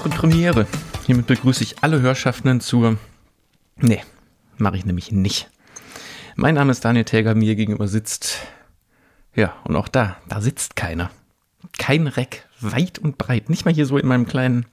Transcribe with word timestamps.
Premiere, 0.00 0.20
Premiere. 0.20 0.66
Hiermit 1.06 1.26
begrüße 1.26 1.64
ich 1.64 1.82
alle 1.82 2.00
Hörschaffenden 2.00 2.60
zur. 2.60 2.98
Nee, 3.78 4.02
mache 4.56 4.76
ich 4.76 4.84
nämlich 4.84 5.10
nicht. 5.10 5.50
Mein 6.36 6.54
Name 6.54 6.70
ist 6.70 6.84
Daniel 6.84 7.04
Täger, 7.04 7.34
mir 7.34 7.56
gegenüber 7.56 7.88
sitzt. 7.88 8.38
Ja, 9.34 9.56
und 9.64 9.74
auch 9.74 9.88
da, 9.88 10.16
da 10.28 10.40
sitzt 10.40 10.76
keiner. 10.76 11.10
Kein 11.78 12.06
Reck, 12.06 12.46
weit 12.60 13.00
und 13.00 13.18
breit. 13.18 13.50
Nicht 13.50 13.64
mal 13.64 13.74
hier 13.74 13.86
so 13.86 13.98
in 13.98 14.06
meinem 14.06 14.26
kleinen 14.26 14.66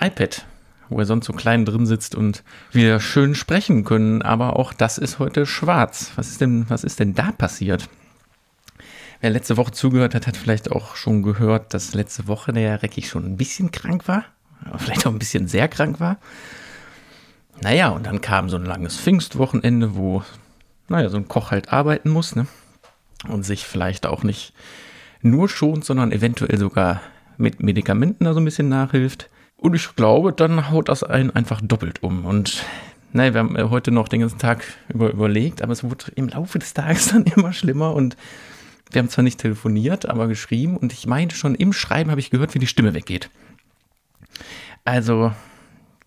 iPad, 0.00 0.44
wo 0.88 0.98
er 0.98 1.06
sonst 1.06 1.26
so 1.26 1.32
klein 1.32 1.64
drin 1.64 1.86
sitzt 1.86 2.16
und 2.16 2.42
wir 2.72 2.98
schön 2.98 3.36
sprechen 3.36 3.84
können. 3.84 4.22
Aber 4.22 4.56
auch 4.56 4.72
das 4.72 4.98
ist 4.98 5.20
heute 5.20 5.46
schwarz. 5.46 6.10
Was 6.16 6.28
ist 6.28 6.40
denn, 6.40 6.68
was 6.68 6.82
ist 6.82 6.98
denn 6.98 7.14
da 7.14 7.30
passiert? 7.30 7.88
Wer 9.20 9.30
letzte 9.30 9.56
Woche 9.56 9.70
zugehört 9.70 10.16
hat, 10.16 10.26
hat 10.26 10.36
vielleicht 10.36 10.72
auch 10.72 10.96
schon 10.96 11.22
gehört, 11.22 11.72
dass 11.72 11.94
letzte 11.94 12.26
Woche 12.26 12.52
der 12.52 12.82
Recki 12.82 13.02
schon 13.02 13.24
ein 13.26 13.36
bisschen 13.36 13.70
krank 13.70 14.08
war 14.08 14.24
vielleicht 14.78 15.06
auch 15.06 15.12
ein 15.12 15.18
bisschen 15.18 15.48
sehr 15.48 15.68
krank 15.68 16.00
war. 16.00 16.18
Naja, 17.62 17.90
und 17.90 18.06
dann 18.06 18.20
kam 18.20 18.48
so 18.48 18.56
ein 18.56 18.64
langes 18.64 18.98
Pfingstwochenende, 18.98 19.94
wo, 19.94 20.22
naja, 20.88 21.08
so 21.10 21.18
ein 21.18 21.28
Koch 21.28 21.50
halt 21.50 21.72
arbeiten 21.72 22.10
muss, 22.10 22.34
ne? 22.34 22.46
Und 23.28 23.44
sich 23.44 23.66
vielleicht 23.66 24.06
auch 24.06 24.22
nicht 24.22 24.54
nur 25.20 25.48
schont, 25.48 25.84
sondern 25.84 26.10
eventuell 26.10 26.58
sogar 26.58 27.02
mit 27.36 27.62
Medikamenten 27.62 28.24
da 28.24 28.32
so 28.32 28.40
ein 28.40 28.44
bisschen 28.46 28.70
nachhilft. 28.70 29.28
Und 29.56 29.74
ich 29.74 29.94
glaube, 29.94 30.32
dann 30.32 30.70
haut 30.70 30.88
das 30.88 31.02
einen 31.02 31.30
einfach 31.30 31.60
doppelt 31.62 32.02
um. 32.02 32.24
Und 32.24 32.64
naja, 33.12 33.34
wir 33.34 33.40
haben 33.40 33.56
äh, 33.56 33.64
heute 33.64 33.90
noch 33.90 34.08
den 34.08 34.20
ganzen 34.20 34.38
Tag 34.38 34.62
über 34.88 35.10
überlegt, 35.10 35.62
aber 35.62 35.72
es 35.72 35.84
wurde 35.84 36.06
im 36.14 36.28
Laufe 36.28 36.58
des 36.58 36.74
Tages 36.74 37.08
dann 37.12 37.24
immer 37.24 37.52
schlimmer 37.52 37.94
und 37.94 38.16
wir 38.92 39.00
haben 39.00 39.08
zwar 39.08 39.22
nicht 39.22 39.38
telefoniert, 39.38 40.08
aber 40.08 40.26
geschrieben 40.26 40.76
und 40.76 40.92
ich 40.92 41.06
meinte 41.06 41.36
schon 41.36 41.54
im 41.54 41.72
Schreiben 41.72 42.10
habe 42.10 42.20
ich 42.20 42.30
gehört, 42.30 42.54
wie 42.54 42.58
die 42.58 42.66
Stimme 42.66 42.94
weggeht. 42.94 43.30
Also, 44.84 45.32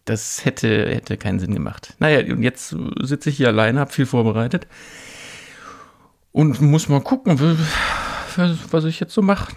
das 0.05 0.43
hätte, 0.45 0.89
hätte 0.89 1.17
keinen 1.17 1.39
Sinn 1.39 1.53
gemacht. 1.53 1.95
Naja, 1.99 2.19
und 2.33 2.43
jetzt 2.43 2.75
sitze 3.01 3.29
ich 3.29 3.37
hier 3.37 3.47
alleine, 3.47 3.79
habe 3.79 3.91
viel 3.91 4.05
vorbereitet 4.05 4.67
und 6.31 6.59
muss 6.61 6.89
mal 6.89 7.01
gucken, 7.01 7.39
was 8.71 8.83
ich 8.85 8.99
jetzt 8.99 9.13
so 9.13 9.21
mache. 9.21 9.53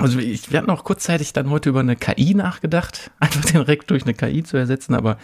Also 0.00 0.18
ich 0.18 0.50
werde 0.50 0.66
noch 0.66 0.84
kurzzeitig 0.84 1.32
dann 1.32 1.50
heute 1.50 1.68
über 1.68 1.80
eine 1.80 1.96
KI 1.96 2.34
nachgedacht, 2.34 3.10
einfach 3.20 3.44
den 3.44 3.60
Rekt 3.60 3.90
durch 3.90 4.02
eine 4.04 4.14
KI 4.14 4.42
zu 4.42 4.56
ersetzen, 4.56 4.94
aber 4.94 5.18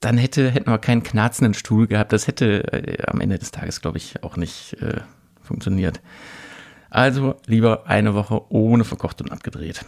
dann 0.00 0.18
hätte, 0.18 0.50
hätten 0.50 0.70
wir 0.70 0.78
keinen 0.78 1.02
knarzenden 1.02 1.54
Stuhl 1.54 1.86
gehabt. 1.86 2.12
Das 2.12 2.26
hätte 2.26 2.70
äh, 2.72 3.02
am 3.06 3.20
Ende 3.20 3.38
des 3.38 3.50
Tages, 3.50 3.80
glaube 3.80 3.96
ich, 3.96 4.22
auch 4.22 4.36
nicht 4.36 4.74
äh, 4.82 5.00
funktioniert. 5.40 6.00
Also 6.90 7.36
lieber 7.46 7.86
eine 7.86 8.14
Woche 8.14 8.52
ohne 8.52 8.84
verkocht 8.84 9.22
und 9.22 9.32
abgedreht. 9.32 9.84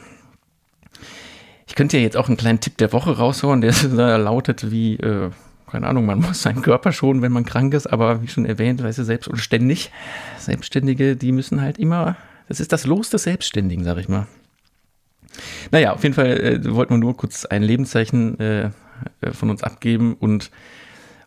Ich 1.68 1.74
könnte 1.74 1.98
ja 1.98 2.02
jetzt 2.02 2.16
auch 2.16 2.28
einen 2.28 2.38
kleinen 2.38 2.60
Tipp 2.60 2.78
der 2.78 2.92
Woche 2.92 3.16
raushauen, 3.16 3.60
der 3.60 3.72
lautet 4.18 4.70
wie, 4.70 4.94
äh, 4.94 5.30
keine 5.70 5.86
Ahnung, 5.86 6.06
man 6.06 6.20
muss 6.20 6.42
seinen 6.42 6.62
Körper 6.62 6.92
schonen, 6.92 7.22
wenn 7.22 7.30
man 7.30 7.44
krank 7.44 7.74
ist, 7.74 7.86
aber 7.86 8.22
wie 8.22 8.28
schon 8.28 8.46
erwähnt, 8.46 8.82
weißt 8.82 8.98
du, 8.98 9.04
selbst 9.04 9.28
und 9.28 9.36
ständig, 9.36 9.92
Selbstständige, 10.38 11.14
die 11.14 11.30
müssen 11.30 11.60
halt 11.60 11.78
immer, 11.78 12.16
das 12.48 12.58
ist 12.58 12.72
das 12.72 12.86
Los 12.86 13.10
des 13.10 13.24
Selbstständigen, 13.24 13.84
sag 13.84 13.98
ich 13.98 14.08
mal. 14.08 14.26
Naja, 15.70 15.92
auf 15.92 16.02
jeden 16.02 16.14
Fall 16.14 16.40
äh, 16.40 16.74
wollten 16.74 16.94
wir 16.94 16.98
nur 16.98 17.16
kurz 17.16 17.44
ein 17.44 17.62
Lebenszeichen 17.62 18.40
äh, 18.40 18.70
äh, 19.20 19.32
von 19.32 19.50
uns 19.50 19.62
abgeben 19.62 20.14
und 20.14 20.50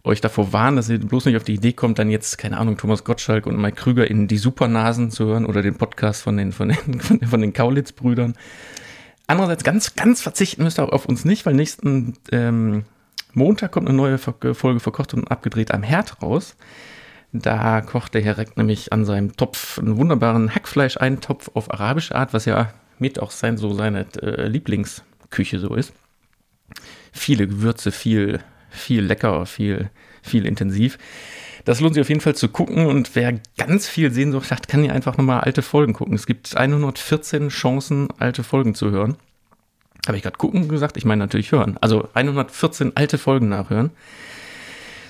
euch 0.04 0.22
davor 0.22 0.52
warnen, 0.52 0.78
dass 0.78 0.90
ihr 0.90 0.98
bloß 0.98 1.26
nicht 1.26 1.38
auf 1.38 1.44
die 1.44 1.54
Idee 1.54 1.74
kommt, 1.74 2.00
dann 2.00 2.10
jetzt, 2.10 2.40
keine 2.40 2.58
Ahnung, 2.58 2.78
Thomas 2.78 3.04
Gottschalk 3.04 3.46
und 3.46 3.62
Mike 3.62 3.76
Krüger 3.76 4.10
in 4.10 4.28
die 4.28 4.40
Supernasen 4.40 5.12
zu 5.12 5.26
hören 5.26 5.46
oder 5.46 5.62
den 5.62 5.76
Podcast 5.76 6.24
von 6.24 6.38
den, 6.38 6.52
von 6.52 6.70
den, 6.70 7.00
von 7.28 7.42
den 7.42 7.54
Kaulitz-Brüdern. 7.54 8.34
Andererseits 9.32 9.64
ganz, 9.64 9.96
ganz 9.96 10.22
verzichten 10.22 10.62
müsst 10.62 10.78
ihr 10.78 10.92
auf 10.92 11.06
uns 11.06 11.24
nicht, 11.24 11.46
weil 11.46 11.54
nächsten 11.54 12.16
ähm, 12.34 12.84
Montag 13.32 13.72
kommt 13.72 13.88
eine 13.88 13.96
neue 13.96 14.18
Folge 14.18 14.54
verkocht 14.82 15.14
und 15.14 15.32
abgedreht 15.32 15.74
am 15.74 15.84
Herd 15.84 16.22
raus. 16.22 16.58
Da 17.32 17.80
kocht 17.80 18.14
der 18.14 18.22
Herr 18.24 18.38
Reck 18.38 18.58
nämlich 18.58 18.92
an 18.92 19.06
seinem 19.06 19.38
Topf 19.38 19.80
einen 19.80 19.96
wunderbaren 19.96 20.54
Hackfleisch-Eintopf 20.54 21.50
auf 21.54 21.72
arabische 21.72 22.14
Art, 22.14 22.34
was 22.34 22.44
ja 22.44 22.74
mit 23.00 23.20
auch 23.20 23.32
sein, 23.32 23.56
so 23.56 23.74
seine 23.74 24.06
äh, 24.22 24.50
Lieblingsküche 24.50 25.60
so 25.60 25.76
ist. 25.76 25.94
Viele 27.14 27.48
Gewürze, 27.48 27.94
viel, 27.94 28.42
viel 28.70 29.02
lecker, 29.02 29.46
viel, 29.46 29.92
viel 30.22 30.46
intensiv. 30.46 30.98
Das 31.66 31.80
lohnt 31.80 31.94
sich 31.94 32.02
auf 32.02 32.10
jeden 32.10 32.22
Fall 32.22 32.36
zu 32.36 32.50
gucken 32.50 32.86
und 32.88 33.16
wer 33.16 33.40
ganz 33.58 33.88
viel 33.88 34.12
Sehnsucht 34.12 34.52
hat, 34.52 34.68
kann 34.68 34.84
ja 34.84 34.94
einfach 34.94 35.18
nochmal 35.18 35.42
alte 35.42 35.62
Folgen 35.62 35.94
gucken. 35.94 36.16
Es 36.16 36.26
gibt 36.26 36.56
114 36.58 37.50
Chancen, 37.50 38.10
alte 38.18 38.44
Folgen 38.44 38.74
zu 38.76 38.92
hören. 38.92 39.18
Habe 40.08 40.18
ich 40.18 40.24
gerade 40.24 40.38
gucken 40.38 40.68
gesagt? 40.68 40.98
Ich 40.98 41.06
meine 41.06 41.20
natürlich 41.20 41.52
hören. 41.52 41.78
Also 41.80 42.10
114 42.14 42.94
alte 42.96 43.18
Folgen 43.18 43.50
nachhören. 43.50 43.92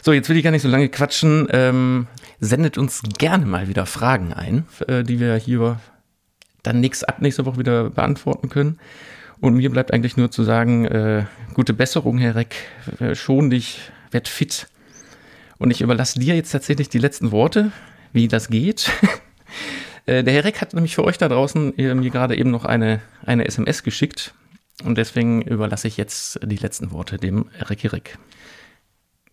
So, 0.01 0.11
jetzt 0.11 0.27
will 0.29 0.37
ich 0.37 0.43
gar 0.43 0.51
nicht 0.51 0.63
so 0.63 0.67
lange 0.67 0.89
quatschen. 0.89 1.47
Ähm, 1.51 2.07
sendet 2.39 2.77
uns 2.77 3.01
gerne 3.17 3.45
mal 3.45 3.67
wieder 3.67 3.85
Fragen 3.85 4.33
ein, 4.33 4.65
äh, 4.87 5.03
die 5.03 5.19
wir 5.19 5.35
hier 5.35 5.79
dann 6.63 6.79
nächst, 6.79 7.07
ab 7.07 7.21
nächster 7.21 7.45
Woche 7.45 7.59
wieder 7.59 7.89
beantworten 7.89 8.49
können. 8.49 8.79
Und 9.39 9.55
mir 9.55 9.69
bleibt 9.71 9.93
eigentlich 9.93 10.17
nur 10.17 10.29
zu 10.29 10.43
sagen, 10.43 10.85
äh, 10.85 11.25
gute 11.53 11.73
Besserung, 11.73 12.17
Herr 12.17 12.35
Reck. 12.35 12.55
Äh, 12.99 13.15
schon 13.15 13.49
dich, 13.49 13.91
werd 14.11 14.27
fit. 14.27 14.67
Und 15.61 15.69
ich 15.69 15.81
überlasse 15.81 16.19
dir 16.19 16.35
jetzt 16.35 16.49
tatsächlich 16.49 16.89
die 16.89 16.97
letzten 16.97 17.31
Worte, 17.31 17.71
wie 18.11 18.27
das 18.27 18.49
geht. 18.49 18.91
Äh, 20.07 20.23
der 20.23 20.33
Herr 20.33 20.45
Reck 20.45 20.61
hat 20.61 20.73
nämlich 20.73 20.95
für 20.95 21.03
euch 21.03 21.19
da 21.19 21.29
draußen 21.29 21.77
äh, 21.77 21.93
mir 21.93 22.09
gerade 22.09 22.35
eben 22.35 22.49
noch 22.49 22.65
eine, 22.65 23.01
eine 23.23 23.45
SMS 23.45 23.83
geschickt. 23.83 24.33
Und 24.83 24.97
deswegen 24.97 25.43
überlasse 25.43 25.87
ich 25.87 25.95
jetzt 25.95 26.39
die 26.43 26.55
letzten 26.55 26.89
Worte 26.89 27.17
dem 27.17 27.45
Recki 27.59 27.85
Reck. 27.85 28.17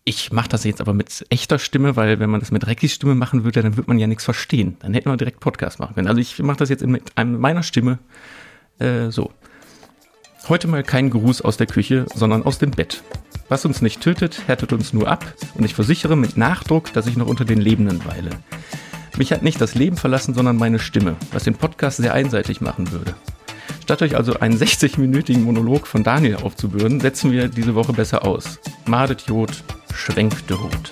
Ich 0.03 0.31
mache 0.31 0.47
das 0.47 0.65
jetzt 0.65 0.79
aber 0.79 0.93
mit 0.93 1.25
echter 1.31 1.57
Stimme, 1.57 1.95
weil 1.95 2.19
wenn 2.19 2.29
man 2.29 2.39
das 2.39 2.51
mit 2.51 2.67
Reckis 2.67 2.93
Stimme 2.93 3.15
machen 3.15 3.45
würde, 3.45 3.63
dann 3.63 3.77
würde 3.77 3.89
man 3.89 3.97
ja 3.97 4.05
nichts 4.05 4.25
verstehen. 4.25 4.77
Dann 4.81 4.93
hätten 4.93 5.09
wir 5.09 5.17
direkt 5.17 5.39
Podcast 5.39 5.79
machen 5.79 5.95
können. 5.95 6.07
Also 6.07 6.21
ich 6.21 6.37
mache 6.37 6.57
das 6.57 6.69
jetzt 6.69 6.85
mit 6.85 7.13
meiner 7.17 7.63
Stimme 7.63 7.97
äh, 8.77 9.09
so. 9.09 9.31
Heute 10.49 10.67
mal 10.67 10.83
kein 10.83 11.09
Gruß 11.09 11.41
aus 11.41 11.57
der 11.57 11.65
Küche, 11.65 12.05
sondern 12.13 12.43
aus 12.43 12.59
dem 12.59 12.69
Bett. 12.69 13.01
Was 13.49 13.65
uns 13.65 13.81
nicht 13.81 14.01
tötet, 14.01 14.47
härtet 14.47 14.73
uns 14.73 14.93
nur 14.93 15.07
ab 15.07 15.25
und 15.55 15.65
ich 15.65 15.73
versichere 15.73 16.15
mit 16.15 16.37
Nachdruck, 16.37 16.93
dass 16.93 17.07
ich 17.07 17.17
noch 17.17 17.27
unter 17.27 17.45
den 17.45 17.59
Lebenden 17.59 18.05
weile. 18.05 18.29
Mich 19.17 19.33
hat 19.33 19.41
nicht 19.41 19.59
das 19.59 19.73
Leben 19.73 19.97
verlassen, 19.97 20.35
sondern 20.35 20.55
meine 20.55 20.77
Stimme, 20.77 21.15
was 21.31 21.43
den 21.43 21.55
Podcast 21.55 21.97
sehr 21.97 22.13
einseitig 22.13 22.61
machen 22.61 22.91
würde. 22.91 23.15
Statt 23.81 24.03
euch 24.03 24.15
also 24.15 24.39
einen 24.39 24.55
60-minütigen 24.55 25.41
Monolog 25.41 25.87
von 25.87 26.03
Daniel 26.03 26.37
aufzubürden, 26.37 26.99
setzen 26.99 27.31
wir 27.31 27.47
diese 27.47 27.73
Woche 27.73 27.91
besser 27.91 28.23
aus. 28.23 28.59
Madet 28.85 29.23
Jod, 29.23 29.63
schwenkt 29.95 30.51
Hut. 30.51 30.91